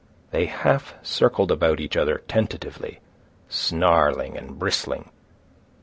[0.31, 3.01] They half circled about each other, tentatively,
[3.49, 5.11] snarling and bristling.